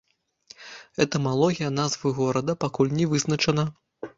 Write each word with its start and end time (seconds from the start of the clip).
Этымалогія 1.03 1.69
назвы 1.79 2.15
горада 2.21 2.59
пакуль 2.67 2.93
не 2.99 3.05
вызначана. 3.13 3.71